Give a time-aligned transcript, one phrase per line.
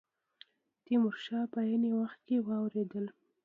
[0.85, 3.05] تیمور شاه په عین وخت کې واورېدل.